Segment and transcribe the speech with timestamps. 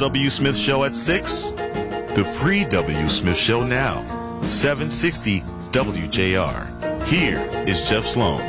[0.00, 0.30] W.
[0.30, 1.50] Smith Show at 6?
[1.50, 3.08] The pre W.
[3.10, 4.02] Smith Show now.
[4.44, 5.40] 760
[5.72, 7.04] WJR.
[7.04, 7.38] Here
[7.68, 8.40] is Jeff Sloan.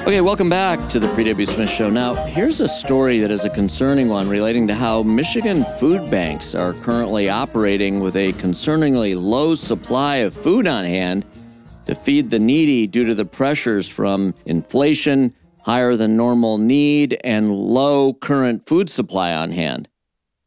[0.00, 1.44] Okay, welcome back to the Pre W.
[1.44, 1.90] Smith Show.
[1.90, 6.54] Now, here's a story that is a concerning one relating to how Michigan food banks
[6.54, 11.26] are currently operating with a concerningly low supply of food on hand
[11.84, 17.54] to feed the needy due to the pressures from inflation, higher than normal need, and
[17.54, 19.86] low current food supply on hand.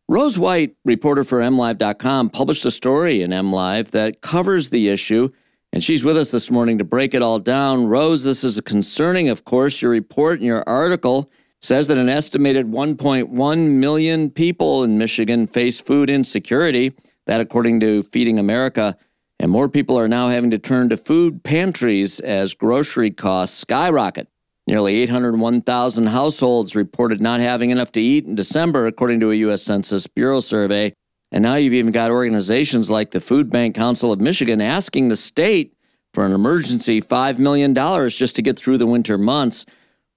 [0.09, 5.29] Rose White, reporter for MLive.com, published a story in MLive that covers the issue,
[5.73, 7.87] and she's with us this morning to break it all down.
[7.87, 9.81] Rose, this is concerning, of course.
[9.81, 11.29] Your report and your article
[11.61, 16.93] says that an estimated 1.1 million people in Michigan face food insecurity.
[17.25, 18.97] That, according to Feeding America,
[19.41, 24.29] and more people are now having to turn to food pantries as grocery costs skyrocket.
[24.67, 29.63] Nearly 801,000 households reported not having enough to eat in December, according to a U.S.
[29.63, 30.91] Census Bureau survey.
[31.31, 35.15] And now you've even got organizations like the Food Bank Council of Michigan asking the
[35.15, 35.73] state
[36.13, 37.73] for an emergency $5 million
[38.09, 39.65] just to get through the winter months.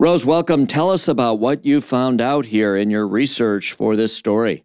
[0.00, 0.66] Rose, welcome.
[0.66, 4.64] Tell us about what you found out here in your research for this story.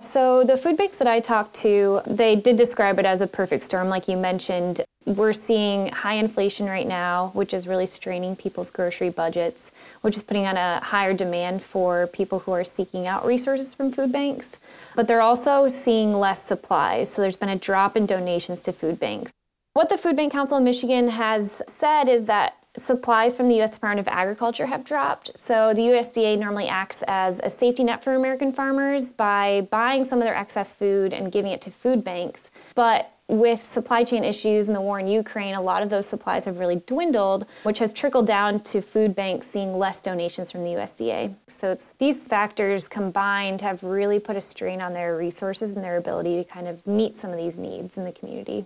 [0.00, 3.64] So, the food banks that I talked to, they did describe it as a perfect
[3.64, 4.82] storm, like you mentioned.
[5.04, 10.22] We're seeing high inflation right now, which is really straining people's grocery budgets, which is
[10.22, 14.58] putting on a higher demand for people who are seeking out resources from food banks.
[14.94, 19.00] But they're also seeing less supplies, so there's been a drop in donations to food
[19.00, 19.32] banks.
[19.72, 23.72] What the Food Bank Council of Michigan has said is that supplies from the U.S.
[23.72, 25.30] Department of Agriculture have dropped.
[25.38, 30.18] So the USDA normally acts as a safety net for American farmers by buying some
[30.18, 32.50] of their excess food and giving it to food banks.
[32.74, 36.46] But with supply chain issues and the war in Ukraine, a lot of those supplies
[36.46, 40.70] have really dwindled, which has trickled down to food banks seeing less donations from the
[40.70, 41.34] USDA.
[41.46, 45.98] So it's these factors combined have really put a strain on their resources and their
[45.98, 48.64] ability to kind of meet some of these needs in the community.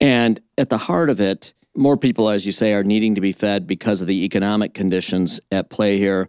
[0.00, 3.32] And at the heart of it, more people, as you say, are needing to be
[3.32, 6.28] fed because of the economic conditions at play here.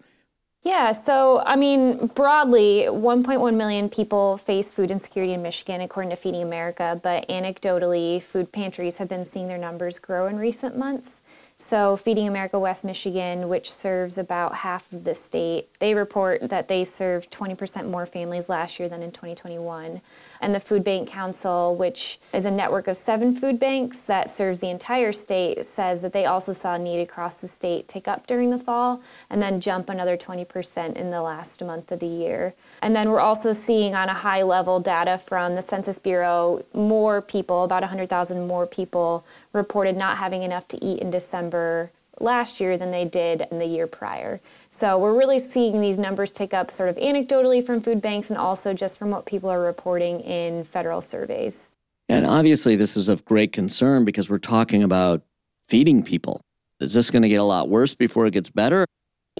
[0.61, 6.17] Yeah, so I mean, broadly, 1.1 million people face food insecurity in Michigan, according to
[6.17, 11.21] Feeding America, but anecdotally, food pantries have been seeing their numbers grow in recent months.
[11.61, 16.69] So, Feeding America West Michigan, which serves about half of the state, they report that
[16.69, 19.99] they served 20% more families last year than in 2021.
[20.39, 24.61] And the Food Bank Council, which is a network of seven food banks that serves
[24.61, 28.51] the entire state, says that they also saw need across the state tick up during
[28.51, 32.53] the fall and then jump another 20% in the last month of the year.
[32.81, 37.21] And then we're also seeing on a high level data from the Census Bureau more
[37.21, 42.77] people, about 100,000 more people, reported not having enough to eat in December last year
[42.77, 44.41] than they did in the year prior.
[44.69, 48.37] So we're really seeing these numbers tick up sort of anecdotally from food banks and
[48.37, 51.69] also just from what people are reporting in federal surveys.
[52.07, 55.21] And obviously, this is of great concern because we're talking about
[55.67, 56.41] feeding people.
[56.79, 58.85] Is this going to get a lot worse before it gets better?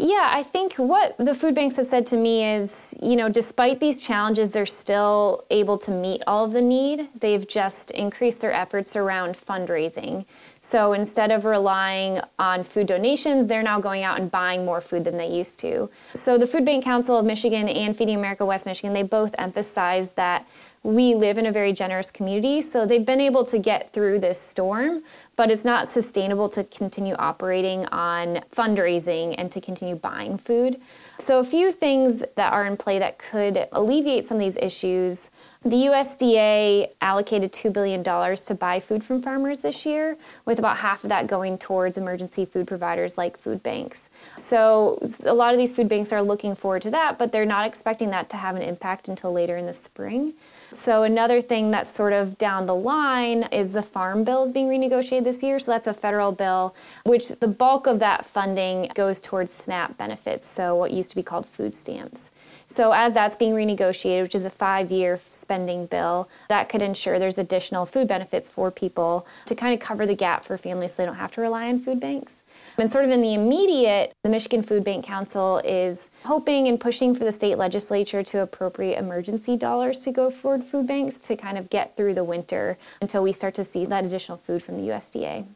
[0.01, 3.81] Yeah, I think what the food banks have said to me is, you know, despite
[3.81, 7.09] these challenges, they're still able to meet all of the need.
[7.19, 10.25] They've just increased their efforts around fundraising.
[10.61, 15.03] So instead of relying on food donations, they're now going out and buying more food
[15.03, 15.89] than they used to.
[16.13, 20.13] So the Food Bank Council of Michigan and Feeding America West Michigan, they both emphasize
[20.13, 20.47] that
[20.83, 24.41] we live in a very generous community, so they've been able to get through this
[24.41, 25.03] storm,
[25.35, 30.79] but it's not sustainable to continue operating on fundraising and to continue buying food.
[31.17, 35.29] So, a few things that are in play that could alleviate some of these issues.
[35.61, 41.03] The USDA allocated $2 billion to buy food from farmers this year, with about half
[41.03, 44.07] of that going towards emergency food providers like food banks.
[44.37, 47.65] So, a lot of these food banks are looking forward to that, but they're not
[47.65, 50.35] expecting that to have an impact until later in the spring.
[50.71, 55.23] So another thing that's sort of down the line is the farm bills being renegotiated
[55.23, 55.59] this year.
[55.59, 60.47] So that's a federal bill, which the bulk of that funding goes towards SNAP benefits.
[60.47, 62.31] So what used to be called food stamps.
[62.71, 67.17] So, as that's being renegotiated, which is a five year spending bill, that could ensure
[67.17, 71.01] there's additional food benefits for people to kind of cover the gap for families so
[71.01, 72.43] they don't have to rely on food banks.
[72.77, 77.15] And sort of in the immediate, the Michigan Food Bank Council is hoping and pushing
[77.15, 81.57] for the state legislature to appropriate emergency dollars to go forward food banks to kind
[81.57, 84.83] of get through the winter until we start to see that additional food from the
[84.83, 85.47] USDA.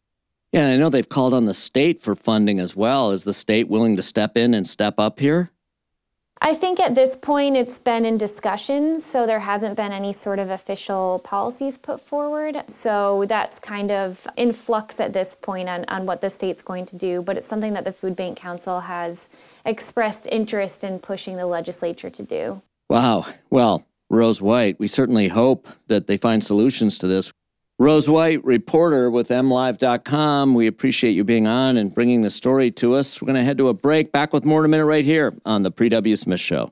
[0.52, 3.12] Yeah, and I know they've called on the state for funding as well.
[3.12, 5.52] Is the state willing to step in and step up here?
[6.42, 10.40] I think at this point it's been in discussions, so there hasn't been any sort
[10.40, 12.70] of official policies put forward.
[12.70, 16.86] So that's kind of in flux at this point on, on what the state's going
[16.88, 19.30] to do, but it's something that the Food Bank Council has
[19.64, 22.62] expressed interest in pushing the legislature to do.
[22.90, 23.26] Wow.
[23.50, 27.32] Well, Rose White, we certainly hope that they find solutions to this.
[27.80, 30.54] Rose White, reporter with MLive.com.
[30.54, 33.20] We appreciate you being on and bringing the story to us.
[33.20, 34.12] We're going to head to a break.
[34.12, 36.16] Back with more in a minute right here on the Pre W.
[36.16, 36.72] Smith Show.